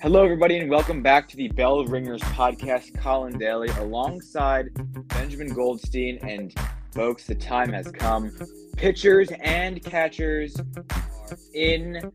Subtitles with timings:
[0.00, 2.96] Hello, everybody, and welcome back to the Bell Ringers podcast.
[2.96, 4.68] Colin Daly alongside
[5.08, 6.20] Benjamin Goldstein.
[6.22, 6.54] And
[6.94, 8.30] folks, the time has come.
[8.76, 12.12] Pitchers and catchers are in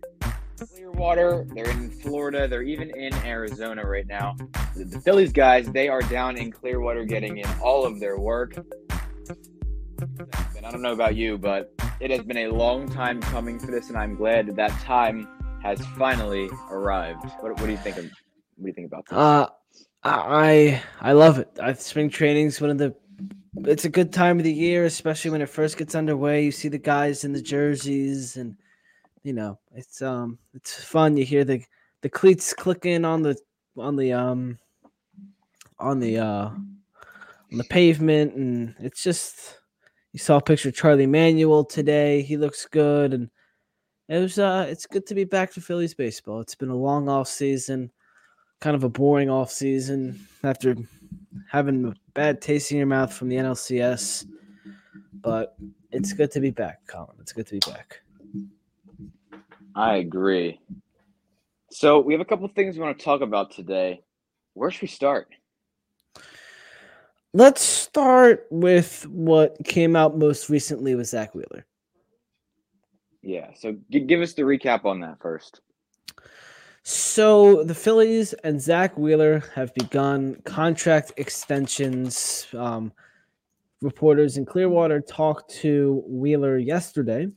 [0.57, 1.45] Clearwater.
[1.53, 2.47] They're in Florida.
[2.47, 4.37] They're even in Arizona right now.
[4.77, 8.55] The, the Phillies guys, they are down in Clearwater getting in all of their work.
[10.55, 13.71] And I don't know about you, but it has been a long time coming for
[13.71, 15.27] this, and I'm glad that that time
[15.63, 17.23] has finally arrived.
[17.39, 17.97] What, what do you think?
[17.97, 18.11] Of, what
[18.63, 19.17] do you think about this?
[19.17, 19.47] Uh,
[20.03, 21.49] I I love it.
[21.61, 22.93] I, spring training is one of the.
[23.65, 26.43] It's a good time of the year, especially when it first gets underway.
[26.43, 28.57] You see the guys in the jerseys, and
[29.23, 31.15] you know it's um it's fun.
[31.15, 31.63] You hear the
[32.01, 33.37] the cleats clicking on the
[33.77, 34.59] on the um
[35.79, 39.59] on the uh on the pavement, and it's just.
[40.11, 42.21] You saw a picture of Charlie Manuel today.
[42.21, 43.31] He looks good, and
[44.13, 46.39] it was uh it's good to be back to Phillies baseball.
[46.39, 47.91] It's been a long off season,
[48.61, 50.75] kind of a boring off season after
[51.49, 54.27] having a bad taste in your mouth from the NLCS.
[55.15, 55.55] But
[55.91, 57.15] it's good to be back, Colin.
[57.19, 58.01] It's good to be back.
[59.75, 60.59] I agree.
[61.71, 64.03] So we have a couple things we want to talk about today.
[64.53, 65.29] Where should we start?
[67.33, 71.65] Let's start with what came out most recently with Zack Wheeler.
[73.23, 73.51] Yeah.
[73.55, 75.61] So g- give us the recap on that first.
[76.83, 82.47] So the Phillies and Zack Wheeler have begun contract extensions.
[82.53, 82.91] Um,
[83.81, 87.27] reporters in Clearwater talked to Wheeler yesterday,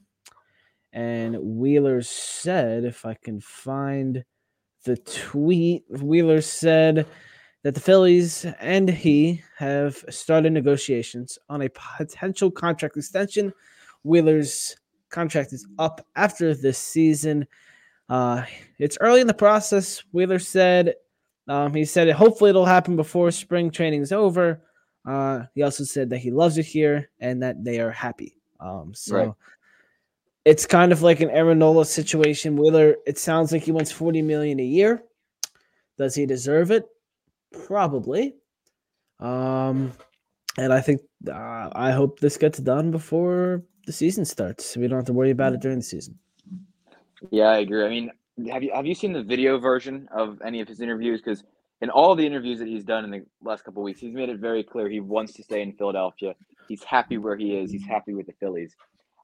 [0.92, 4.24] and Wheeler said, if I can find
[4.84, 7.06] the tweet, Wheeler said
[7.62, 13.52] that the Phillies and he have started negotiations on a potential contract extension.
[14.04, 14.76] Wheeler's
[15.16, 17.46] contract is up after this season.
[18.10, 18.42] Uh,
[18.78, 20.04] it's early in the process.
[20.12, 20.94] Wheeler said
[21.48, 24.62] um, he said hopefully it'll happen before spring training is over.
[25.08, 28.36] Uh, he also said that he loves it here and that they are happy.
[28.60, 29.32] Um, so right.
[30.44, 32.56] it's kind of like an Aaron Nola situation.
[32.56, 35.02] Wheeler, it sounds like he wants 40 million a year.
[35.96, 36.84] Does he deserve it?
[37.66, 38.34] Probably.
[39.18, 39.92] Um,
[40.58, 44.76] and I think uh, I hope this gets done before the season starts.
[44.76, 46.18] We don't have to worry about it during the season.
[47.30, 47.84] Yeah, I agree.
[47.84, 48.10] I mean,
[48.50, 51.22] have you have you seen the video version of any of his interviews?
[51.24, 51.44] Because
[51.80, 54.38] in all the interviews that he's done in the last couple weeks, he's made it
[54.38, 56.34] very clear he wants to stay in Philadelphia.
[56.68, 57.70] He's happy where he is.
[57.70, 58.74] He's happy with the Phillies,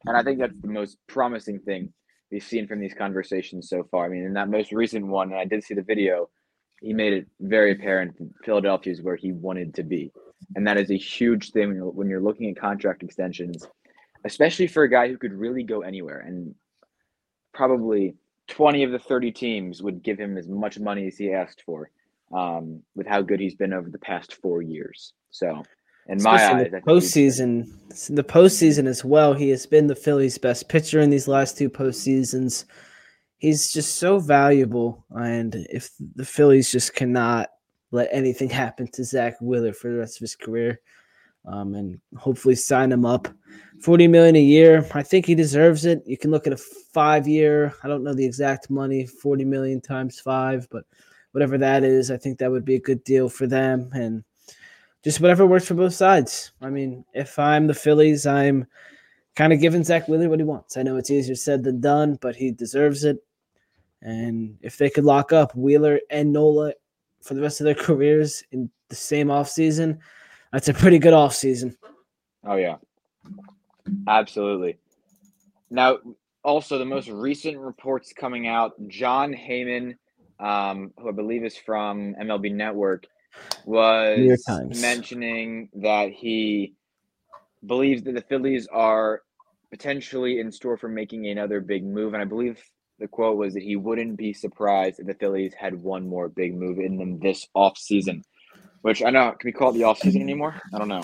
[0.07, 1.93] and I think that's the most promising thing
[2.31, 4.07] we've seen from these conversations so far.
[4.07, 6.31] I mean, in that most recent one, and I did see the video,
[6.81, 8.15] he made it very apparent
[8.45, 10.13] Philadelphia is where he wanted to be,
[10.55, 13.67] and that is a huge thing when you're, when you're looking at contract extensions
[14.25, 16.21] especially for a guy who could really go anywhere.
[16.21, 16.55] And
[17.53, 18.15] probably
[18.49, 21.91] 20 of the 30 teams would give him as much money as he asked for
[22.33, 25.13] um, with how good he's been over the past four years.
[25.31, 25.63] So,
[26.09, 30.39] in Especially my eyes, the postseason, the postseason as well, he has been the Phillies'
[30.39, 32.65] best pitcher in these last two postseasons.
[33.39, 37.51] He's just so valuable, and if the Phillies just cannot
[37.91, 40.81] let anything happen to Zack Wheeler for the rest of his career,
[41.47, 43.29] um, and hopefully sign him up.
[43.83, 44.89] 40 million a year.
[44.95, 46.03] I think he deserves it.
[46.07, 49.81] You can look at a five year, I don't know the exact money, 40 million
[49.81, 50.85] times five, but
[51.33, 53.91] whatever that is, I think that would be a good deal for them.
[53.93, 54.23] And
[55.03, 56.53] just whatever works for both sides.
[56.61, 58.67] I mean, if I'm the Phillies, I'm
[59.35, 60.77] kind of giving Zack Wheeler what he wants.
[60.77, 63.19] I know it's easier said than done, but he deserves it.
[64.01, 66.75] And if they could lock up Wheeler and Nola
[67.23, 69.99] for the rest of their careers in the same offseason,
[70.53, 71.77] that's a pretty good off season.
[72.45, 72.77] Oh yeah,
[74.07, 74.79] absolutely.
[75.71, 75.99] Now,
[76.45, 79.97] also the most recent reports coming out: Jon Heyman,
[80.39, 83.07] um, who I believe is from MLB Network,
[83.65, 84.45] was
[84.81, 86.75] mentioning that he
[87.65, 89.23] believes that the Phillies are
[89.71, 92.63] potentially in store for making another big move, and I believe
[92.99, 96.55] the quote was that he wouldn't be surprised if the Phillies had one more big
[96.55, 98.23] move in them this off season.
[98.83, 100.61] Which I know can we call it the off season anymore?
[100.75, 101.03] I don't know.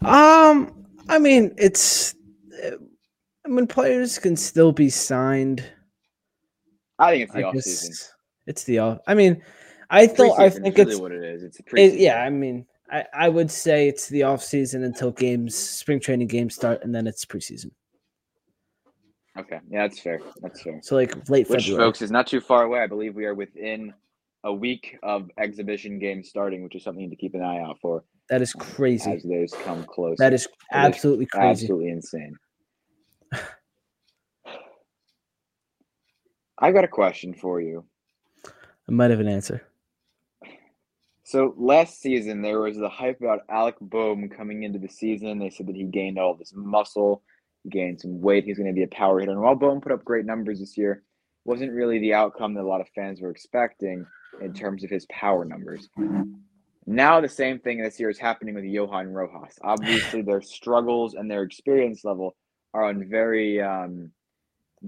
[0.00, 2.14] Um, I mean, it's
[3.44, 5.64] I mean, players can still be signed.
[6.98, 7.94] I think it's the I off season.
[8.46, 8.98] It's the off.
[9.06, 9.42] I mean,
[9.90, 11.42] I thought I think it's what it is.
[11.42, 12.22] It's a it, yeah.
[12.22, 16.54] I mean, I I would say it's the off season until games, spring training games
[16.54, 17.72] start, and then it's preseason.
[19.36, 20.20] Okay, yeah, that's fair.
[20.40, 20.80] That's fair.
[20.82, 21.86] So like late Which, February.
[21.86, 22.80] folks, is not too far away.
[22.80, 23.92] I believe we are within
[24.44, 28.04] a week of exhibition games starting, which is something to keep an eye out for.
[28.28, 29.10] That is crazy.
[29.10, 30.16] As those come close.
[30.18, 31.64] That is absolutely crazy.
[31.64, 32.36] Absolutely insane.
[36.58, 37.84] I got a question for you.
[38.88, 39.62] I might have an answer.
[41.24, 45.38] So last season there was the hype about Alec Bohm coming into the season.
[45.38, 47.22] They said that he gained all this muscle,
[47.62, 48.44] he gained some weight.
[48.44, 49.32] He's going to be a power hitter.
[49.32, 51.04] And while Bohm put up great numbers this year,
[51.44, 54.06] wasn't really the outcome that a lot of fans were expecting
[54.40, 55.88] in terms of his power numbers.
[56.86, 59.58] Now the same thing this year is happening with Johan Rojas.
[59.62, 62.34] Obviously, their struggles and their experience level
[62.74, 64.10] are on very um,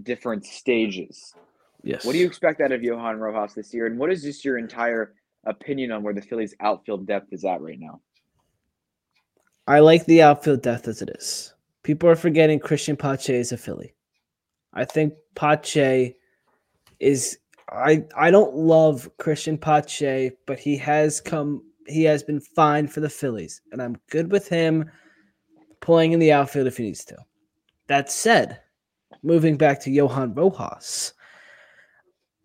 [0.02, 1.34] different stages.
[1.82, 2.04] Yes.
[2.04, 4.58] What do you expect out of Johan Rojas this year, and what is just your
[4.58, 5.14] entire
[5.44, 8.00] opinion on where the Phillies' outfield depth is at right now?
[9.66, 11.54] I like the outfield depth as it is.
[11.82, 13.94] People are forgetting Cristian Pache is a Philly.
[14.72, 16.16] I think Pache
[17.00, 17.38] is
[17.70, 23.00] I I don't love Cristian Pache, but he has come he has been fine for
[23.00, 24.90] the Phillies, and I'm good with him
[25.80, 27.16] playing in the outfield if he needs to.
[27.88, 28.60] That said,
[29.22, 31.12] moving back to Johan Rojas,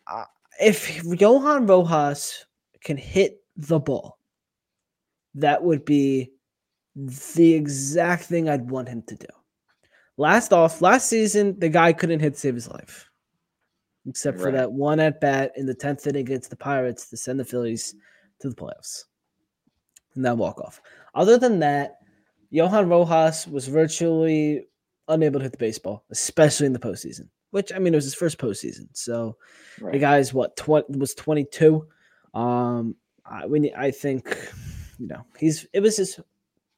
[0.07, 0.25] uh,
[0.61, 2.45] if Johan Rojas
[2.83, 4.19] can hit the ball,
[5.35, 6.31] that would be
[6.95, 9.27] the exact thing I'd want him to do.
[10.17, 13.08] Last off, last season, the guy couldn't hit save his life,
[14.07, 14.53] except for Right.
[14.55, 17.95] that one at bat in the 10th inning against the Pirates to send the Phillies
[18.39, 19.05] to the playoffs
[20.15, 20.81] and that walk off.
[21.15, 21.97] Other than that,
[22.49, 24.65] Johan Rojas was virtually
[25.07, 27.29] unable to hit the baseball, especially in the postseason.
[27.51, 29.35] Which I mean, it was his first postseason, so
[29.79, 31.87] the guy's what tw- was 22.
[32.35, 34.27] Um, I we I think,
[34.99, 36.19] you know, he's it was his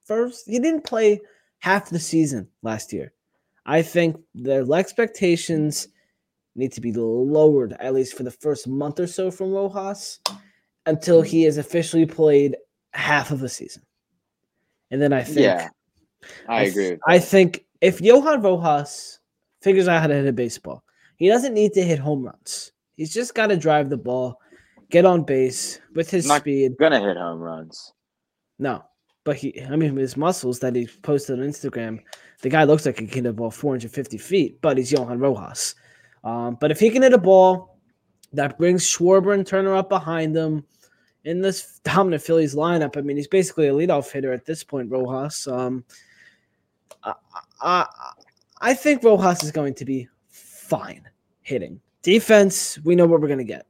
[0.06, 0.47] first.
[0.47, 1.19] He didn't play
[1.59, 3.12] half the season last year.
[3.65, 5.89] I think the expectations
[6.56, 10.19] need to be lowered at least for the first month or so from Rojas
[10.86, 12.57] until he has officially played
[12.94, 13.83] half of a season,
[14.89, 15.69] and then I think yeah,
[16.48, 16.89] I th- agree.
[16.92, 19.19] With I think if Johan Rojas
[19.62, 20.83] figures out how to hit a baseball,
[21.18, 22.71] he doesn't need to hit home runs.
[22.95, 24.39] He's just got to drive the ball,
[24.89, 26.77] get on base with his Not- speed.
[26.80, 27.94] gonna hit home runs.
[28.59, 28.83] No,
[29.24, 32.00] but he, I mean, his muscles that he posted on Instagram,
[32.42, 35.75] the guy looks like he can hit a ball 450 feet, but he's Johan Rojas.
[36.23, 37.77] Um, but if he can hit a ball
[38.33, 40.63] that brings Schwarber and Turner up behind him
[41.23, 44.89] in this dominant Phillies lineup, I mean, he's basically a leadoff hitter at this point,
[44.89, 45.47] Rojas.
[45.47, 45.83] Um,
[47.03, 47.13] I,
[47.62, 47.85] I,
[48.62, 51.07] I think Rojas is going to be fine
[51.41, 51.81] hitting.
[52.03, 53.65] Defense, we know what we're going to get.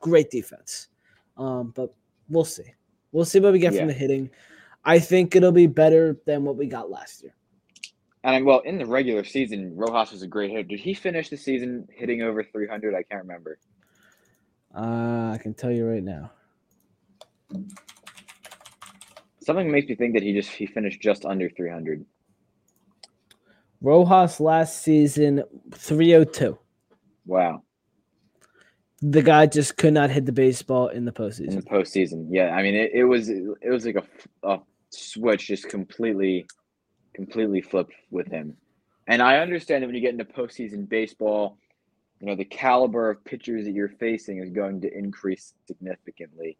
[0.00, 0.88] Great defense.
[1.36, 1.94] Um, but
[2.28, 2.74] we'll see.
[3.12, 3.80] We'll see what we get Yeah.
[3.80, 4.30] from the hitting.
[4.84, 7.34] I think it'll be better than what we got last year.
[8.24, 10.62] And I, well, in the regular season, Rojas was a great hitter.
[10.62, 12.94] Did he finish the season hitting over 300?
[12.94, 13.58] I can't remember.
[14.74, 16.32] Uh, I can tell you right now.
[19.42, 22.04] Something makes me think that he just he finished just under 300.
[23.82, 25.42] Rojas last season,
[25.74, 26.58] 302.
[27.26, 27.62] Wow,
[29.02, 31.48] The guy just could not hit the baseball in the postseason.
[31.50, 32.12] in the postseason.
[32.12, 32.26] postseason.
[32.30, 34.60] Yeah, I mean, it, it was it was like a, a
[34.90, 36.46] switch just completely,
[37.14, 38.56] completely flipped with him.
[39.06, 41.58] And I understand that when you get into postseason baseball,
[42.20, 46.56] you know the caliber of pitchers that you're facing is going to increase significantly.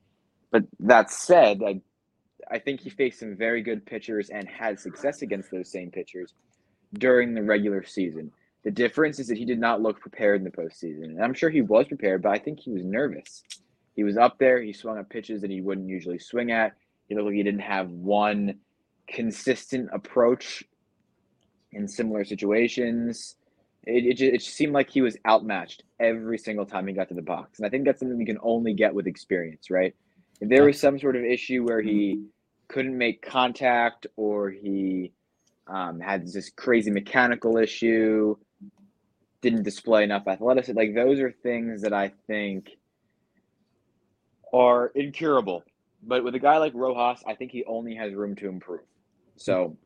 [0.50, 1.80] But that said, I
[2.50, 6.34] I think he faced some very good pitchers and had success against those same pitchers
[6.94, 8.30] during the regular season.
[8.64, 11.04] The difference is that he did not look prepared in the postseason.
[11.04, 13.42] And I'm sure he was prepared, but I think he was nervous.
[13.94, 16.72] He was up there, he swung at pitches that he wouldn't usually swing at.
[17.08, 18.58] He looked like he didn't have one
[19.08, 20.64] consistent approach
[21.72, 23.36] in similar situations.
[23.84, 27.14] It, it, ju- it seemed like he was outmatched every single time he got to
[27.14, 27.58] the box.
[27.58, 29.94] And I think that's something we can only get with experience, right?
[30.40, 32.24] If there was some sort of issue where he
[32.68, 35.12] couldn't make contact or he
[35.66, 38.36] um, had this crazy mechanical issue,
[39.42, 42.70] didn't display enough athleticism, like those are things that I think
[44.52, 45.62] are incurable.
[46.02, 48.80] But with a guy like Rojas, I think he only has room to improve.
[49.36, 49.76] So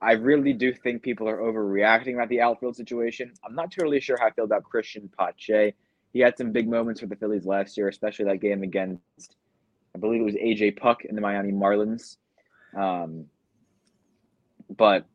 [0.00, 3.32] I really do think people are overreacting about the outfield situation.
[3.44, 5.74] I'm not totally sure how I feel about Cristian Pache.
[6.12, 9.36] He had some big moments for the Phillies last year, especially that game against,
[9.94, 12.16] I believe it was AJ Puk in the Miami Marlins.
[12.76, 13.26] Um,
[14.76, 15.06] but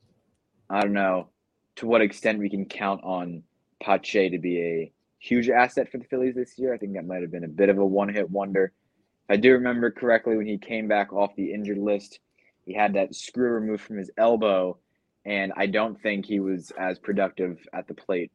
[0.69, 1.29] I don't know
[1.77, 3.43] to what extent we can count on
[3.81, 6.73] Pache to be a huge asset for the Phillies this year.
[6.73, 8.71] I think that might have been a bit of a one hit wonder.
[9.29, 12.19] I do remember correctly when he came back off the injured list,
[12.65, 14.77] he had that screw removed from his elbow,
[15.25, 18.31] and I don't think he was as productive at the plate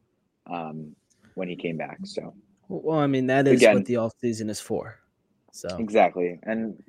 [0.51, 0.95] um,
[1.35, 1.99] when he came back.
[2.03, 2.33] So
[2.69, 4.97] Well, I mean, that is Again- what the offseason is for.
[5.53, 6.81] So, exactly, and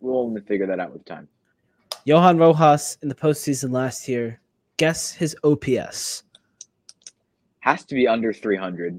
[0.00, 1.28] we'll only figure that out with time.
[2.04, 4.40] Johan Rojas in the postseason last year,
[4.76, 6.24] guess his OPS.
[7.60, 8.98] Has to be under 300.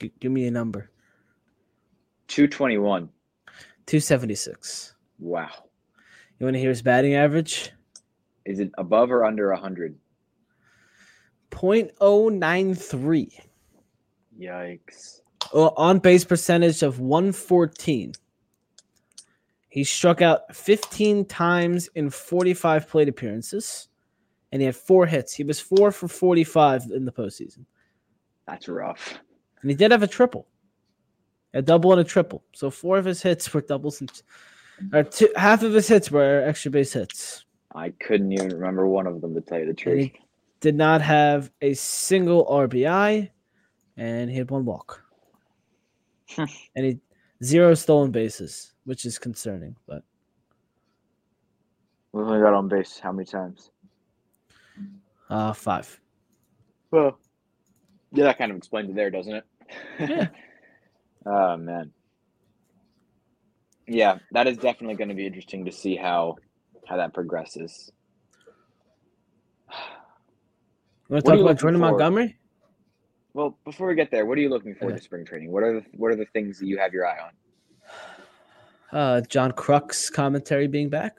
[0.00, 0.90] G- give me a number.
[2.28, 3.08] 221.
[3.86, 4.91] 276.
[5.22, 5.50] Wow.
[6.38, 7.70] You want to hear his batting average?
[8.44, 9.96] Is it above or under 100?
[11.50, 13.40] 0.093.
[14.40, 15.20] Yikes.
[15.52, 18.14] Well, on base percentage of 114.
[19.68, 23.88] He struck out 15 times in 45 plate appearances,
[24.50, 25.32] and he had four hits.
[25.32, 27.64] He was four for 45 in the postseason.
[28.46, 29.18] That's rough.
[29.62, 30.46] And he did have a triple,
[31.54, 32.42] a double and a triple.
[32.52, 34.10] So four of his hits were doubles, and
[34.92, 37.44] or two, half of his hits were extra base hits.
[37.74, 39.98] I couldn't even remember one of them to tell you the truth.
[39.98, 40.14] he
[40.60, 43.30] did not have a single RBI,
[43.96, 45.02] and he had one walk.
[46.36, 46.98] and he
[47.42, 49.76] zero stolen bases, which is concerning.
[49.86, 50.02] But
[52.12, 53.70] We've only got on base how many times?
[55.30, 55.98] uh, five.
[56.90, 57.18] Well,
[58.12, 59.44] yeah, that kind of explains it there, doesn't it?
[59.98, 60.28] Yeah.
[61.26, 61.90] oh man.
[63.92, 66.36] Yeah, that is definitely going to be interesting to see how
[66.86, 67.90] how that progresses.
[69.70, 69.74] You
[71.16, 71.90] want What to talk about Jordan for?
[71.90, 72.36] Montgomery?
[73.34, 74.98] Well, before we get there, what are you looking forward Okay.
[75.00, 75.52] to spring training?
[75.52, 77.18] What are the what are the things that you have your eye
[78.92, 78.98] on?
[78.98, 81.18] Uh, John Kruk's commentary being back.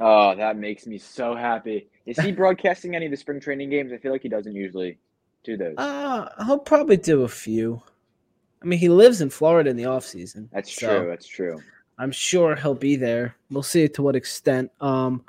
[0.00, 1.88] Oh, that makes me so happy.
[2.04, 3.90] Is he broadcasting any of the spring training games?
[3.92, 4.98] I feel like he doesn't usually
[5.44, 5.74] do those.
[5.78, 7.82] Uh, he'll probably do a few.
[8.62, 10.48] I mean, he lives in Florida in the off season.
[10.52, 11.08] that's so true.
[11.08, 11.60] That's true.
[11.98, 13.36] I'm sure he'll be there.
[13.50, 14.70] We'll see to what extent.
[14.80, 15.24] Um,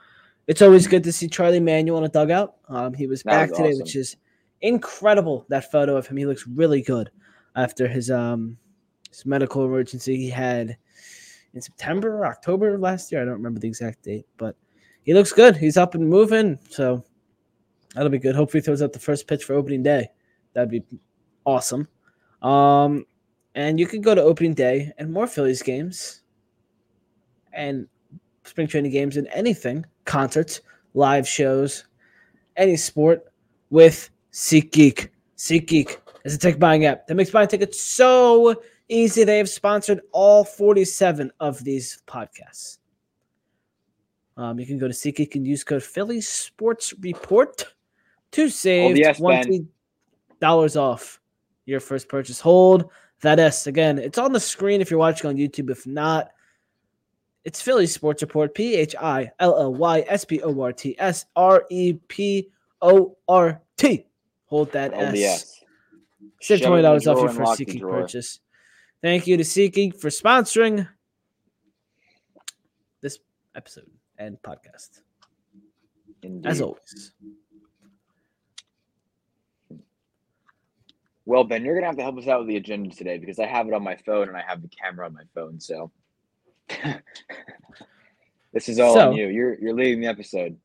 [0.48, 2.56] it's always good to see Charlie Manuel in a dugout.
[2.68, 3.80] Um, he was That back was today, awesome.
[3.84, 4.16] which is
[4.62, 5.46] incredible.
[5.50, 7.12] That photo of him, he looks really good
[7.56, 8.58] after his um
[9.10, 10.76] his medical emergency he had
[11.54, 13.22] in September or October of last year.
[13.22, 14.56] I don't remember the exact date, but
[15.04, 15.56] he looks good.
[15.56, 17.04] He's up and moving, so
[17.94, 18.36] that'll be good.
[18.36, 20.08] Hopefully, he throws out the first pitch for opening day.
[20.54, 20.84] That'd be
[21.46, 21.88] awesome.
[22.42, 23.06] Um,
[23.56, 26.23] and you can go to opening day and more Phillies games
[27.54, 27.88] and
[28.44, 30.62] spring training games and anything, concerts,
[30.94, 31.86] live shows,
[32.58, 33.32] any sport
[33.70, 35.10] with SeatGeek.
[35.38, 38.56] SeatGeek is a ticket buying app that makes buying tickets so
[38.90, 39.24] easy.
[39.24, 42.78] They have sponsored all 47 of these podcasts.
[44.36, 47.66] Um, you can go to SeatGeek and use code Philly Sports Report
[48.32, 49.16] to save Ben.
[49.16, 49.68] twenty
[50.40, 51.22] dollars off
[51.66, 52.40] your first purchase.
[52.40, 52.90] Hold
[53.22, 54.00] that S again.
[54.00, 55.70] It's on the screen if you're watching on YouTube.
[55.70, 56.32] If not,
[57.46, 58.54] it's Philly Sports Report.
[58.54, 62.50] P H I L L Y S P O R T S R E P
[62.82, 64.06] O R T.
[64.46, 65.14] Hold that oh, S.
[65.14, 65.54] LDS.
[66.42, 68.40] Save Shove it in twenty dollars off your first SeatGeek purchase.
[69.02, 70.88] Thank you to SeatGeek for sponsoring
[73.02, 73.20] this
[73.56, 75.02] episode and podcast.
[76.22, 76.50] Indeed.
[76.50, 77.12] As always.
[81.26, 83.48] Well, Ben, you're gonna have to help us out with the agenda today because I
[83.48, 85.60] have it on my phone and I have the camera on my phone.
[85.60, 85.92] So
[88.54, 89.28] this is all So- on you.
[89.28, 90.58] You're you're leading the episode.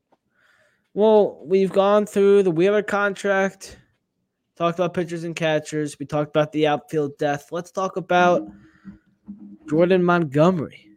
[0.93, 3.77] Well, we've gone through the Wheeler contract,
[4.55, 5.99] talked about pitchers and catchers.
[5.99, 7.49] We talked about the outfield death.
[7.51, 8.47] Let's talk about
[9.69, 10.89] Jordan Montgomery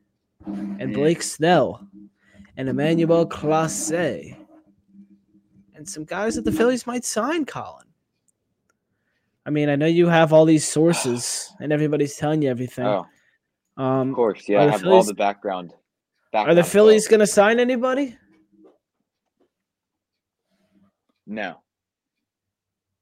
[0.47, 1.87] and Blake Snell
[2.57, 3.91] and Emmanuel Classe
[5.83, 7.87] and some guys that the Phillies might sign, Colin.
[9.45, 12.87] I mean, I know you have all these sources and everybody's telling you everything.
[12.87, 13.07] Oh,
[13.77, 14.49] of um, course.
[14.49, 15.73] Yeah, I have all the background.
[16.35, 16.65] are the.
[16.65, 18.17] Phillies going to sign anybody?
[21.27, 21.63] No.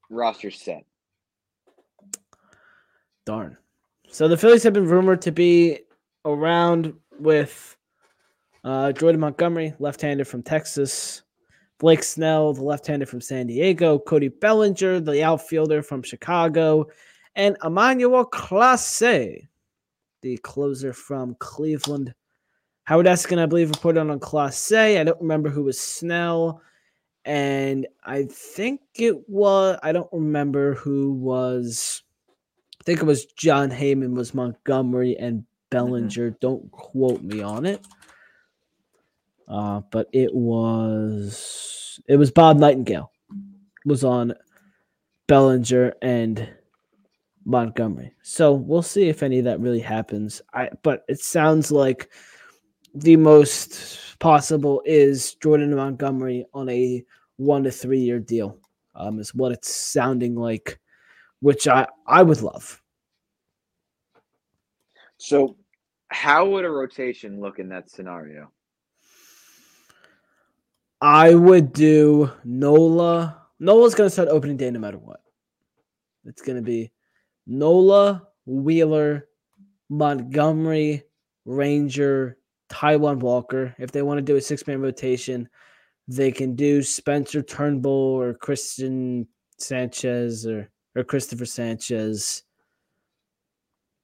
[0.09, 0.85] Roster set.
[3.25, 3.57] Darn.
[4.09, 5.79] So the Phillies have been rumored to be
[6.25, 7.77] around with
[8.63, 11.23] uh, Jordan Montgomery, left-handed from Texas,
[11.79, 16.87] Blake Snell, the left-hander from San Diego, Cody Bellinger, the outfielder from Chicago,
[17.35, 19.47] and Emmanuel Classe,
[20.21, 22.13] the closer from Cleveland.
[22.83, 24.71] Howard Eskin, I believe, reported on Classe.
[24.71, 26.61] I don't remember who was Snell.
[27.23, 32.01] And I think it was, I don't remember who was,
[32.79, 36.31] I think it was Jon Heyman was Montgomery and Bellinger.
[36.41, 37.85] Don't quote me on it.
[39.47, 43.11] Uh, but it was, it was Bob Nightingale
[43.85, 44.33] was on
[45.27, 46.49] Bellinger and
[47.45, 48.13] Montgomery.
[48.21, 50.41] So we'll see if any of that really happens.
[50.53, 52.09] I, but it sounds like
[52.93, 57.03] the most possible is Jordan Montgomery on a
[57.37, 58.57] one to three year deal.
[58.93, 60.79] Um, is what it's sounding like,
[61.39, 62.81] which I I would love.
[65.17, 65.55] So,
[66.09, 68.51] how would a rotation look in that scenario?
[70.99, 73.43] I would do Nola.
[73.59, 75.21] Nola's gonna start opening day no matter what.
[76.25, 76.91] It's gonna be
[77.51, 79.27] Nola, Wheeler,
[79.89, 81.03] Montgomery,
[81.45, 82.37] Ranger,
[82.69, 83.75] Taijuan Walker.
[83.77, 85.49] If they want to do a six man rotation,
[86.07, 89.27] they can do Spencer Turnbull or Christian
[89.57, 92.43] Sanchez or, or Christopher Sanchez.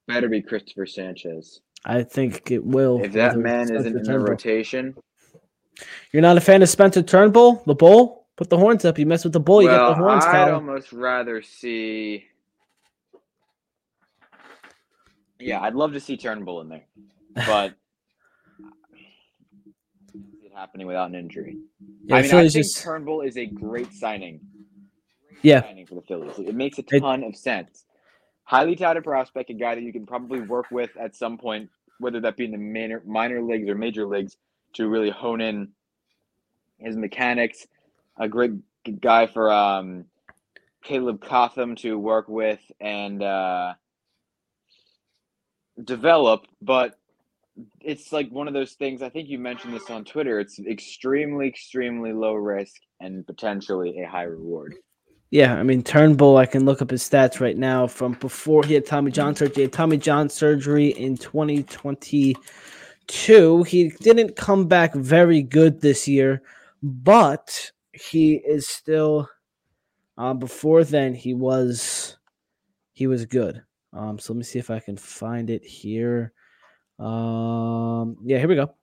[0.08, 1.62] Better be Christopher Sanchez.
[1.86, 3.02] I think it will.
[3.02, 4.96] If that man Spencer isn't in the rotation.
[6.12, 8.28] You're not a fan of Spencer Turnbull, the bull?
[8.36, 9.00] Put the horns up.
[9.00, 10.26] You mess with the bull, you well, get the horns.
[10.26, 12.26] I'd almost rather see.
[15.40, 16.86] Yeah, I'd love to see Turnbull in there,
[17.36, 17.76] but
[20.44, 21.58] it happening without an injury.
[22.06, 22.82] Yeah, I mean, I think just...
[22.82, 24.40] Turnbull is a great signing.
[25.28, 26.40] Great yeah, signing for the Phillies.
[26.40, 27.28] It makes a ton it...
[27.28, 27.86] of sense.
[28.44, 32.20] Highly touted prospect, a guy that you can probably work with at some point, whether
[32.22, 34.38] that be in the minor minor leagues or major leagues,
[34.74, 35.70] to really hone in
[36.80, 37.68] his mechanics.
[38.18, 38.54] A great
[39.02, 40.06] guy for um,
[40.84, 43.74] Caleb Cotham to work with and uh,
[45.84, 46.98] develop, but
[47.82, 49.02] it's like one of those things.
[49.02, 50.40] I think you mentioned this on Twitter.
[50.40, 54.76] It's extremely, extremely low risk and potentially a high reward.
[55.30, 56.38] Yeah, I mean Turnbull.
[56.38, 59.56] I can look up his stats right now from before he had Tommy John surgery.
[59.56, 63.64] He had Tommy John surgery in 2022.
[63.64, 66.42] He didn't come back very good this year,
[66.82, 69.30] but he is still.
[70.18, 72.18] Uh, before then, he was
[72.94, 73.62] he was good.
[73.94, 76.34] Um, so let me see if I can find it here.
[77.00, 78.74] Um, yeah, here we go.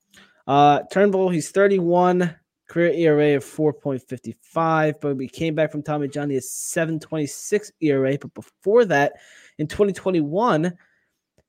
[0.46, 2.34] Uh, Turnbull, he's 31,
[2.68, 6.28] career ERA of 4.55, but we came back from Tommy John.
[6.28, 9.14] He has 726 ERA, but before that,
[9.58, 10.76] in 2021,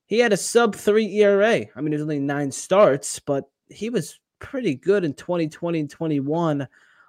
[0.07, 1.65] he had a sub three ERA.
[1.75, 6.67] I mean, there's only nine starts, but he was pretty good in 2020 and 21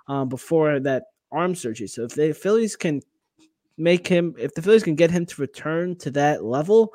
[0.09, 1.87] um, before that arm surgery.
[1.87, 3.03] So if the Phillies can
[3.77, 6.95] make him, if the Phillies can get him to return to that level,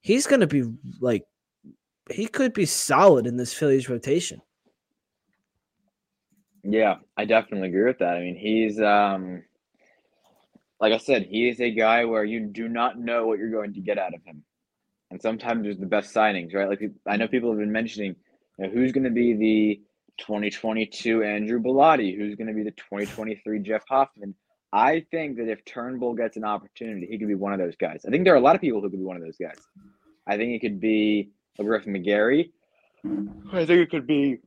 [0.00, 0.64] he's going to be
[1.00, 1.24] like,
[2.10, 4.40] he could be solid in this Phillies rotation.
[6.62, 8.16] Yeah, I definitely agree with that.
[8.16, 9.42] I mean, he's, um,
[10.80, 13.74] like I said, he is a guy where you do not know what you're going
[13.74, 14.42] to get out of him.
[15.10, 16.68] And sometimes there's the best signings, right?
[16.68, 18.16] Like I know people have been mentioning
[18.58, 19.80] you know, who's going to be the
[20.18, 24.34] 2022 Andrew Bellatti, who's going to be the 2023 Jeff Hoffman.
[24.74, 28.04] I think that if Turnbull gets an opportunity, he could be one of those guys.
[28.04, 29.54] I think there are a lot of people who could be one of those guys.
[30.26, 32.50] I think it could be a Griffin McGarry.
[33.52, 34.38] I think it could be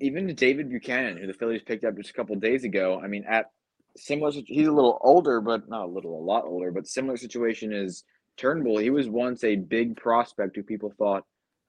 [0.00, 3.00] even David Buchanan, who the Phillies picked up just a couple days ago.
[3.00, 3.52] I mean, at
[3.96, 7.72] similar, he's a little older, but not a little, a lot older, but similar situation
[7.72, 8.02] is
[8.36, 8.78] Turnbull.
[8.78, 11.24] He was once a big prospect who people thought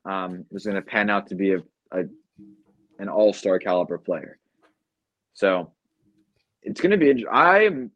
[0.05, 1.59] um, was going to pan out to be a,
[1.91, 2.05] a
[2.97, 4.39] an all star caliber player.
[5.35, 5.73] So
[6.63, 7.27] it's going to be.
[7.27, 7.91] I'm.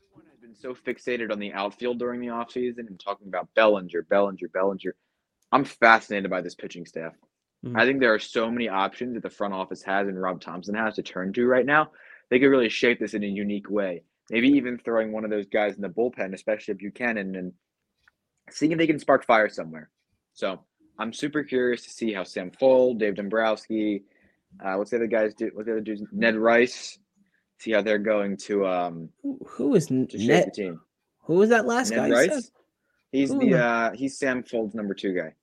[0.00, 4.02] Everyone has been so fixated on the outfield during the offseason and talking about Bellinger,
[4.02, 4.94] Bellinger, Bellinger.
[5.52, 7.12] I'm fascinated by this pitching staff.
[7.64, 7.76] Mm-hmm.
[7.76, 10.74] I think there are so many options that the front office has and Rob Thomson
[10.74, 11.90] has to turn to right now.
[12.30, 14.02] They could really shape this in a unique way.
[14.30, 17.52] Maybe even throwing one of those guys in the bullpen, especially Buchanan, and
[18.50, 19.90] seeing if they can spark fire somewhere.
[20.34, 20.60] So
[20.98, 24.02] I'm super curious to see how Sam Fuld, Dave Dombrowski,
[24.64, 25.50] uh, what's the other guys do?
[25.54, 26.02] What the other dudes?
[26.12, 26.98] Ned Rice,
[27.58, 30.80] see how they're going to um who, who is to Ned, the team.
[31.22, 32.26] Who was that last Ned guy?
[32.26, 32.50] Rice?
[33.12, 35.34] He's the uh he's Sam Fuld's number two guy.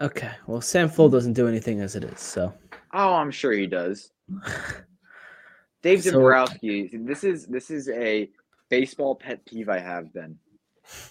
[0.00, 0.30] Okay.
[0.46, 2.52] Well Sam Fuld doesn't do anything as it is, so
[2.92, 4.10] Oh, I'm sure he does.
[5.82, 8.30] Dave so, Dombrowski, this is this is a
[8.68, 10.38] baseball pet peeve I have then.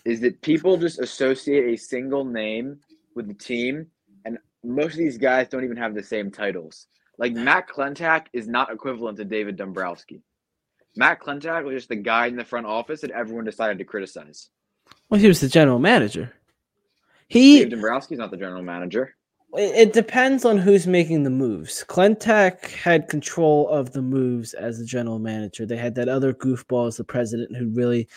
[0.05, 2.79] Is that people just associate a single name
[3.15, 3.87] with the team,
[4.25, 6.87] and most of these guys don't even have the same titles.
[7.17, 10.21] Like Matt Klentak is not equivalent to David Dombrowski.
[10.95, 14.49] Matt Klentak was just the guy in the front office that everyone decided to criticize.
[15.09, 16.33] Well, he was the general manager.
[17.27, 19.15] He Dave Dombrowski's not the general manager.
[19.53, 21.83] It depends on who's making the moves.
[21.87, 25.65] Klentak had control of the moves as the general manager.
[25.65, 28.07] They had that other goofball as the president who really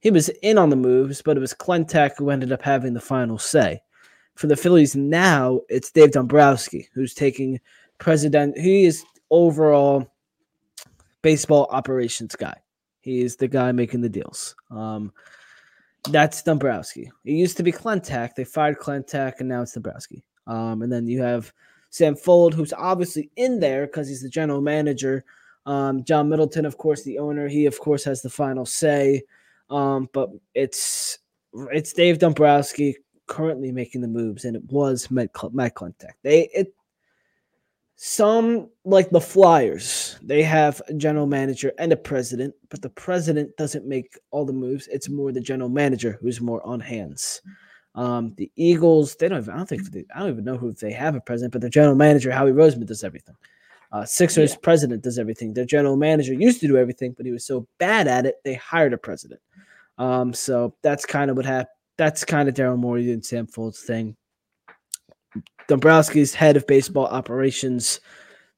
[0.00, 3.00] he was in on the moves, but it was Klentak who ended up having the
[3.00, 3.80] final say.
[4.34, 7.60] For the Phillies now, it's Dave Dombrowski who's taking
[7.98, 8.58] president.
[8.58, 10.11] He is overall
[11.22, 12.54] baseball operations guy.
[13.00, 14.54] He is the guy making the deals.
[14.70, 15.12] Um,
[16.10, 17.10] that's Dombrowski.
[17.24, 18.34] It used to be Klentak.
[18.34, 20.24] They fired Klentak, and now it's Dombrowski.
[20.46, 21.52] Um, and then you have
[21.90, 25.24] Sam Fuld, who's obviously in there because he's the general manager.
[25.66, 27.48] Um, John Middleton, of course, the owner.
[27.48, 29.22] He, of course, has the final say.
[29.70, 31.18] Um, but it's
[31.70, 36.12] it's Dave Dombrowski currently making the moves, and it was Matt, Klentak.
[36.22, 36.74] They it
[38.04, 43.56] some like the Flyers, they have a general manager and a president, but the president
[43.56, 44.88] doesn't make all the moves.
[44.88, 47.42] It's more the general manager who's more on hands.
[47.94, 49.42] Um, the Eagles, they don't.
[49.42, 51.60] Even, I don't think they, I don't even know who they have a president, but
[51.60, 53.36] their general manager Howie Roseman does everything.
[53.92, 54.58] Uh, Sixers Yeah.
[54.62, 55.54] president does everything.
[55.54, 58.54] Their general manager used to do everything, but he was so bad at it, they
[58.54, 59.40] hired a president.
[59.98, 61.68] Um, so that's kind of what happened.
[61.98, 64.16] That's kind of Daryl Morey and Sam Fuld's thing.
[65.68, 68.00] Dombrowski's head of baseball operations.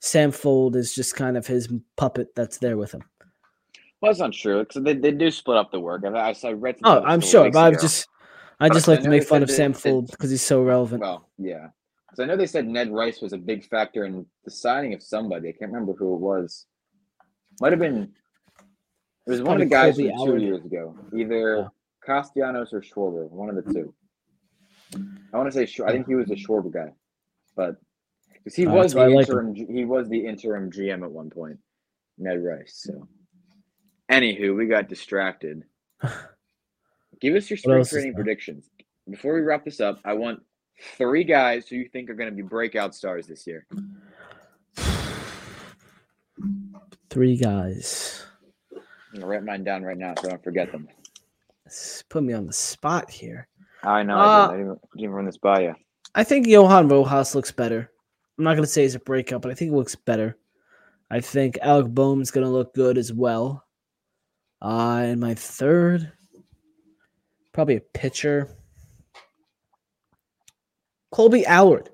[0.00, 3.02] Sam Fuld is just kind of his puppet that's there with him.
[4.00, 6.04] Well, that's not true because they, they do split up the work.
[6.04, 6.76] I, I, I read.
[6.84, 7.78] Oh, I'm sure, but I ago.
[7.80, 8.06] just
[8.60, 11.00] I just I like to make fun of Sam that- Fuld because he's so relevant.
[11.00, 11.68] Well, yeah,
[12.06, 15.02] because I know they said Ned Rice was a big factor in the signing of
[15.02, 15.48] somebody.
[15.48, 16.66] I can't remember who it was.
[17.60, 18.12] Might have been.
[19.26, 21.68] It was one of the guys from two years ago, either Yeah.
[22.04, 23.94] Castellanos or Schwarber, one of the two.
[25.32, 26.92] I want to say I think he was a Schwarber guy,
[27.56, 27.76] but
[28.32, 31.30] because he Oh, was the I like interim, he was the interim GM at one
[31.30, 31.58] point,
[32.18, 32.82] Ned Rice.
[32.84, 33.08] So,
[34.10, 35.64] anywho, we got distracted.
[37.20, 38.68] Give us your spring training predictions.
[39.08, 40.40] Before we wrap this up, I want
[40.98, 43.66] three guys who you think are going to be breakout stars this year.
[47.10, 48.24] Three guys.
[48.72, 48.80] I'm
[49.12, 50.88] going to write mine down right now so I don't forget them.
[51.64, 53.46] This put me on the spot here.
[53.84, 54.16] I know.
[54.18, 55.74] Uh, I, didn't, I didn't, didn't even run this by you.
[56.14, 57.90] I think Johan Rojas looks better.
[58.38, 60.36] I'm not gonna say he's a breakout, but I think he looks better.
[61.10, 63.64] I think Alec Bohm's gonna look good as well.
[64.62, 66.10] Uh, and my third,
[67.52, 68.48] probably a pitcher.
[71.12, 71.90] Colby Allard.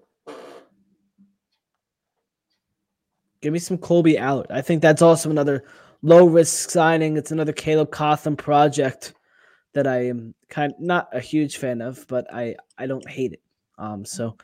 [3.42, 4.50] Give me some Colby Allard.
[4.50, 5.64] I think that's also another
[6.02, 7.16] low risk signing.
[7.16, 9.14] It's another Caleb Cotham project
[9.74, 13.32] that I am kind of not a huge fan of, but I I don't hate
[13.32, 13.42] it.
[13.78, 14.36] Um, so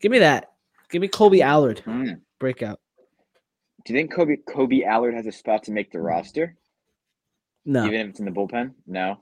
[0.00, 0.52] give me that.
[0.90, 2.12] Give me Colby Allard Hmm.
[2.38, 2.80] breakout.
[3.84, 6.56] Do you think Kobe Kobe Allard has a spot to make the roster,
[7.64, 8.74] No, even if it's in the bullpen?
[8.86, 9.18] No.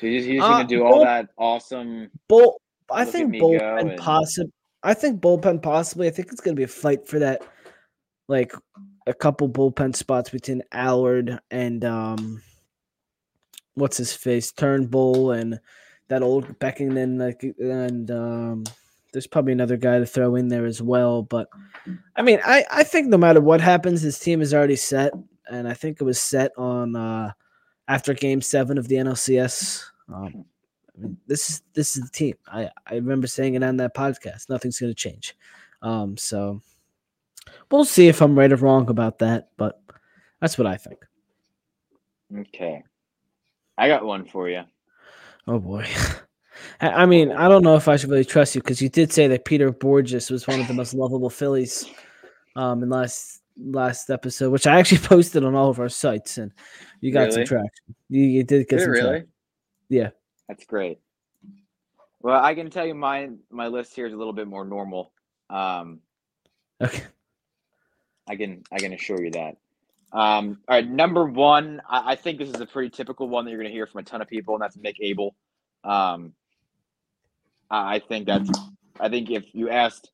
[0.00, 2.10] So he's, he's Uh, going to do all bull- that awesome.
[2.28, 2.60] bull.
[2.90, 4.52] I think bullpen and- possibly.
[4.82, 6.08] I think bullpen possibly.
[6.08, 7.42] I think it's gonna be a fight for that,
[8.28, 8.52] like
[9.06, 12.42] a couple bullpen spots between Allard and um,
[13.74, 15.60] what's his face Turnbull and
[16.08, 17.18] that old Beckington.
[17.18, 18.64] Like and um,
[19.12, 21.22] there's probably another guy to throw in there as well.
[21.22, 21.48] But
[22.16, 25.12] I mean, I I think no matter what happens, his team is already set,
[25.50, 27.32] and I think it was set on uh,
[27.88, 29.82] after Game Seven of the NLCS.
[30.12, 30.44] Um,
[30.96, 32.34] I mean, this is this is the team.
[32.46, 34.48] I I remember saying it on that podcast.
[34.48, 35.36] Nothing's going to change.
[35.82, 36.62] Um, so
[37.70, 39.80] we'll see if I'm right or wrong about that, but
[40.40, 40.98] that's what I think.
[42.36, 42.82] Okay.
[43.76, 44.62] I got one for you.
[45.46, 45.86] Oh boy.
[46.80, 49.26] I mean, I don't know if I should really trust you because you did say
[49.28, 51.86] that Peter Borges was one of the most lovable Phillies
[52.56, 56.52] um in last last episode, which I actually posted on all of our sites, and
[57.00, 57.94] you got some traction.
[58.08, 59.08] You, you did get Did some really?
[59.08, 59.28] traction.
[59.88, 60.10] Yeah.
[60.48, 61.00] That's great.
[62.20, 65.12] Well, I can tell you my my list here is a little bit more normal.
[65.50, 66.00] Um,
[66.80, 67.04] Okay.
[68.26, 69.56] I can I can assure you that.
[70.14, 73.50] Um, all right, number one, I, I think this is a pretty typical one that
[73.50, 75.34] you're going to hear from a ton of people, and that's Mick Abel.
[75.82, 76.34] Um,
[77.68, 78.48] I I think that's.
[79.00, 80.12] I think if you asked,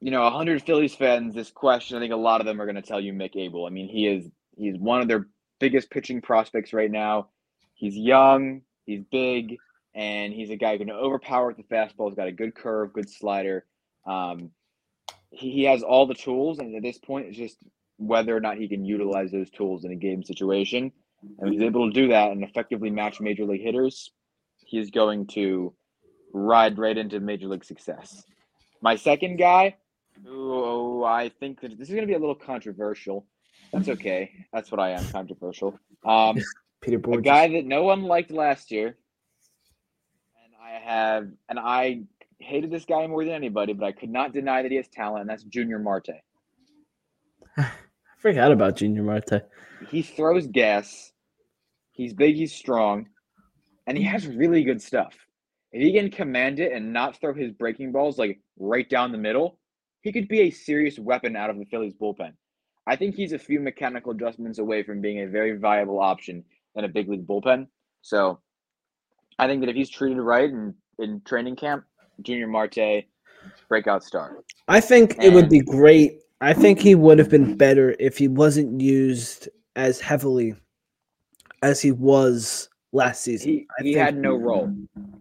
[0.00, 2.76] you know, hundred Phillies fans this question, I think a lot of them are going
[2.76, 3.66] to tell you Mick Abel.
[3.66, 5.26] I mean, he is he's one of their
[5.60, 7.28] biggest pitching prospects right now.
[7.74, 9.58] He's young, he's big,
[9.94, 12.08] and he's a guy who can overpower with the fastball.
[12.08, 13.66] He's got a good curve, good slider.
[14.06, 14.50] Um,
[15.30, 17.58] he, he has all the tools, and at this point, it's just
[17.96, 20.92] whether or not he can utilize those tools in a game situation.
[21.38, 24.10] And he's able to do that and effectively match major league hitters,
[24.66, 25.72] he's going to
[26.32, 28.24] ride right into major league success.
[28.82, 29.76] My second guy,
[30.24, 33.26] who I think that this is going to be a little controversial.
[33.72, 34.30] That's okay.
[34.52, 35.78] That's what I am, controversial.
[36.04, 36.38] Um,
[36.80, 42.02] Peter a guy that no one liked last year, and I have, and I
[42.38, 45.22] hated this guy more than anybody, but I could not deny that he has talent,
[45.22, 46.10] and that's Junior Marte.
[48.24, 49.42] Forgot about Junior Marte.
[49.90, 51.12] He throws gas.
[51.90, 52.36] He's big.
[52.36, 53.06] He's strong,
[53.86, 55.14] and he has really good stuff.
[55.72, 59.18] If he can command it and not throw his breaking balls like right down the
[59.18, 59.58] middle,
[60.00, 62.32] he could be a serious weapon out of the Phillies bullpen.
[62.86, 66.42] I think he's a few mechanical adjustments away from being a very viable option
[66.76, 67.66] in a big league bullpen.
[68.00, 68.38] So
[69.38, 71.84] I think that if he's treated right in, in training camp,
[72.22, 73.04] Junior Marte,
[73.68, 74.38] breakout star.
[74.66, 76.20] I think it would be great.
[76.44, 80.54] I think he would have been better if he wasn't used as heavily
[81.62, 83.48] as he was last season.
[83.48, 84.70] He, he had no role.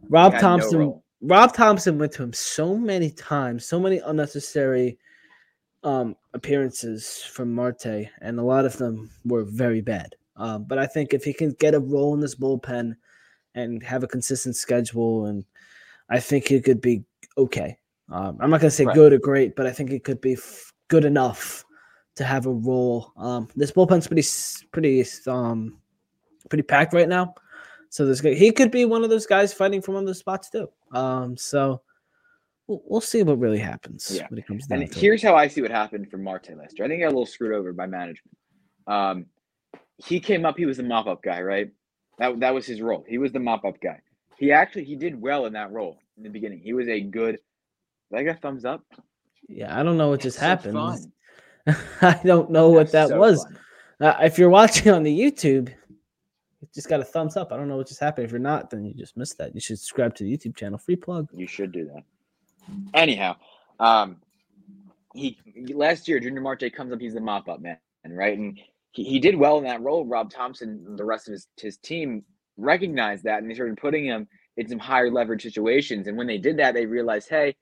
[0.10, 0.80] Rob had no Thomson.
[0.80, 1.04] role.
[1.22, 4.98] Rob Thomson went to him so many times, so many unnecessary
[5.86, 10.16] um, appearances from Marte, and a lot of them were very bad.
[10.36, 12.98] Um, but I think if he can get a role in this bullpen
[13.56, 15.46] and have a consistent schedule, and
[16.10, 17.06] I think he could be
[17.38, 17.78] okay.
[18.12, 18.94] Um, I'm not going to say Right.
[18.94, 21.66] good or great, but I think it could be f- good enough
[22.16, 23.12] to have a role.
[23.18, 24.24] Um, this bullpen's pretty,
[24.72, 25.80] pretty, um,
[26.50, 27.34] pretty packed right now.
[27.90, 30.70] So he could be one of those guys fighting for one of those spots too.
[30.92, 31.82] Um, so
[32.68, 34.28] we'll, we'll see what really happens Yeah.
[34.30, 35.02] when it comes down And to it.
[35.02, 36.86] here's how I see what happened for Marte last year.
[36.86, 38.38] I think he got a little screwed over by management.
[38.86, 39.26] Um,
[39.98, 41.72] he came up, he was the mop up guy, right?
[42.20, 43.04] That, that was his role.
[43.08, 44.00] He was the mop up guy.
[44.38, 46.60] He actually he did well in that role in the beginning.
[46.64, 47.40] He was a good.
[48.12, 48.84] Did I get a thumbs up?
[49.48, 50.78] Yeah, I don't know what just So happened.
[52.02, 53.46] I don't know what that So was.
[54.00, 57.52] Uh, if you're watching on the YouTube, you just got a thumbs up.
[57.52, 58.26] I don't know what just happened.
[58.26, 59.54] If you're not, then you just missed that.
[59.54, 60.78] You should subscribe to the YouTube channel.
[60.78, 61.30] Free plug.
[61.34, 62.04] You should do that.
[62.94, 63.36] Anyhow,
[63.80, 64.18] um,
[65.14, 65.38] he
[65.74, 67.00] last year Junior Marte comes up.
[67.00, 68.38] He's the mop up man, right?
[68.38, 68.60] And
[68.92, 70.06] he, he did well in that role.
[70.06, 72.24] Rob Thomson, and the rest of his his team
[72.58, 74.28] recognized that, and they started putting him
[74.58, 76.08] in some higher leverage situations.
[76.08, 77.56] And when they did that, they realized, hey,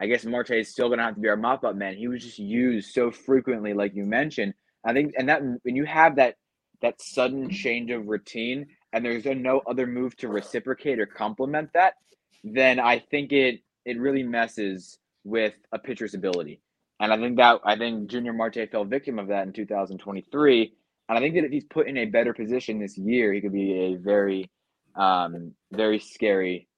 [0.00, 1.96] I guess Marte is still going to have to be our mop up man.
[1.96, 4.54] He was just used so frequently, like you mentioned.
[4.84, 6.36] I think, and that when you have that
[6.80, 11.94] that sudden change of routine, and there's no other move to reciprocate or complement that,
[12.42, 16.60] then I think it it really messes with a pitcher's ability.
[17.00, 20.72] And I think that I think Junior Marte fell victim of that in 2023.
[21.08, 23.52] And I think that if he's put in a better position this year, he could
[23.52, 24.48] be a very,
[24.94, 26.68] um, very scary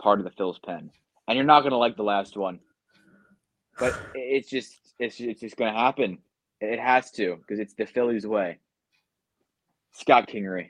[0.00, 0.90] part of the Phil's pen.
[1.26, 2.60] And you're not going to like the last one,
[3.80, 6.18] but it's just it's it's just going to happen.
[6.60, 8.58] It has to because it's the Phillies' way.
[9.92, 10.68] Scott Kingery.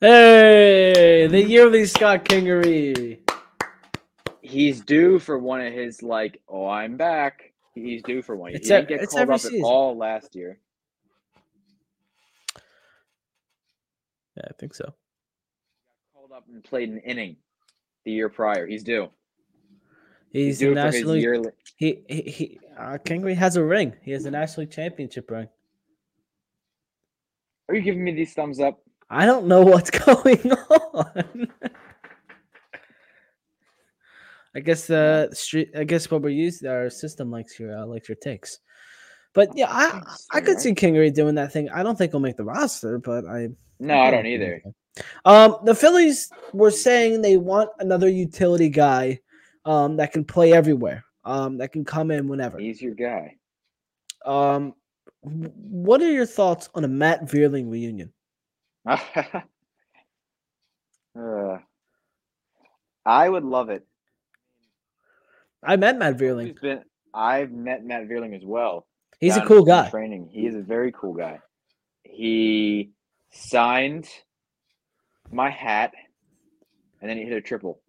[0.00, 3.18] Hey, the yearly Scott Kingery.
[4.42, 7.54] He's due for one of his like, oh, I'm back.
[7.74, 8.52] He's due for one.
[8.54, 9.60] It's he didn't get called up season.
[9.60, 10.58] at all last year.
[14.36, 14.92] Yeah, I think so.
[16.14, 17.36] Called up and played an inning
[18.04, 18.66] the year prior.
[18.66, 19.08] He's due.
[20.32, 21.20] He's a for his nationally.
[21.20, 21.50] yearly.
[21.76, 23.94] He he, he uh, Kingery has a ring.
[24.02, 25.48] He has a national championship ring.
[27.68, 28.80] Are you giving me these thumbs up?
[29.10, 31.48] I don't know what's going on.
[34.54, 35.70] I guess uh street.
[35.76, 38.58] I guess what we're using our system likes your uh, likes your takes.
[39.34, 41.70] But yeah, I I could see Kingery doing that thing.
[41.70, 43.48] I don't think he'll make the roster, but I
[43.80, 44.62] No, I don't either.
[45.24, 49.20] Um, the Phillies were saying they want another utility guy,
[49.64, 52.58] um, that can play everywhere, um, that can come in whenever.
[52.58, 53.36] He's your guy.
[54.24, 54.74] Um,
[55.22, 58.12] what are your thoughts on a Matt Vierling reunion?
[58.86, 58.98] uh,
[63.04, 63.86] I would love it.
[65.62, 66.60] I met Matt Vierling.
[66.60, 66.82] Been.
[67.14, 68.86] I've met Matt Vierling as well.
[69.20, 69.88] He's a cool guy.
[69.88, 70.28] Training.
[70.32, 71.38] He is a very cool guy.
[72.02, 72.90] He
[73.30, 74.08] signed
[75.30, 75.92] my hat,
[77.00, 77.80] and then he hit a triple.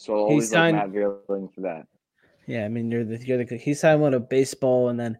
[0.00, 1.86] So I'll He always signed- like Matt Vierling for that.
[2.46, 5.18] Yeah, I mean you're the you're the he signed one of baseball and then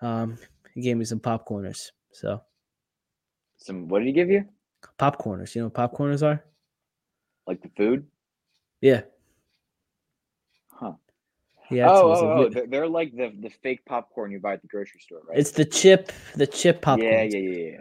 [0.00, 0.38] um
[0.74, 1.90] he gave me some popcorners.
[2.12, 2.40] So
[3.58, 3.88] Some.
[3.88, 4.46] What did he give you?
[4.98, 6.42] popcorners, you know what popcorners are?
[7.46, 8.06] Like the food?
[8.80, 9.02] Yeah.
[10.70, 10.92] Huh.
[11.70, 11.90] Yeah.
[11.90, 15.00] oh, oh, oh, they're, they're like the the fake popcorn you buy at the grocery
[15.00, 15.36] store, right?
[15.38, 17.12] It's the chip, the chip popcorn.
[17.12, 17.80] yeah, yeah, yeah, yeah.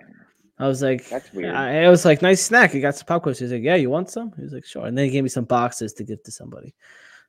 [0.57, 1.53] I was like, That's weird.
[1.53, 2.73] I, I was like, nice snack.
[2.73, 3.35] You got some popcorn.
[3.37, 4.31] He's like, yeah, you want some?
[4.37, 4.85] He was like, sure.
[4.85, 6.73] And then he gave me some boxes to give to somebody.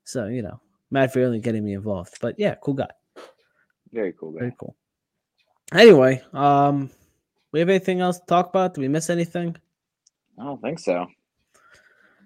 [0.04, 0.60] So you know,
[0.90, 2.18] Matt Vierling getting me involved.
[2.20, 2.90] But yeah, cool guy.
[3.92, 4.40] Very cool guy.
[4.40, 4.76] Very cool.
[5.72, 6.90] Anyway, um,
[7.50, 8.74] we have anything else to talk about?
[8.74, 9.56] Did we miss anything?
[10.38, 11.06] I don't think so.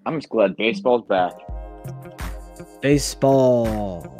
[0.04, 1.32] I'm just glad baseball's back.
[2.82, 4.16] Baseball.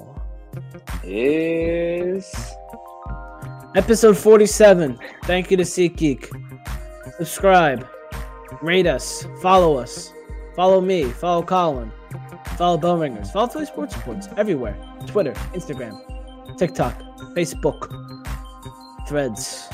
[1.05, 2.33] Is
[3.77, 4.99] Episode 47.
[5.25, 6.29] Thank you to SeatGeek.
[7.19, 7.87] Subscribe,
[8.63, 10.13] rate us, follow us,
[10.57, 11.93] follow me, follow Colin,
[12.57, 15.97] follow Bellringers, follow Philly Sports Reports everywhere Twitter, Instagram,
[16.59, 17.01] TikTok,
[17.37, 17.89] Facebook,
[19.07, 19.69] Threads.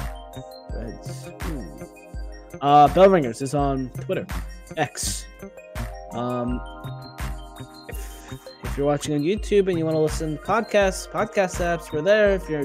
[0.73, 1.31] Threads.
[2.61, 4.27] Uh, Bellringers is on Twitter,
[4.77, 5.25] X.
[6.13, 6.61] Um,
[8.77, 12.35] you're watching on YouTube and you want to listen to podcasts, podcast apps, we're there.
[12.35, 12.63] If you're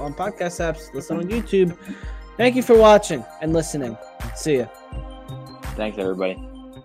[0.00, 1.76] on podcast apps, listen on YouTube.
[2.36, 3.96] Thank you for watching and listening.
[4.34, 4.66] See ya.
[5.76, 6.53] thanks everybody.